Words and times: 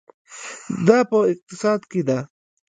دا 0.87 0.99
په 1.09 1.17
اقتصاد 1.31 1.81
کې 1.91 2.01
ده. 2.07 2.19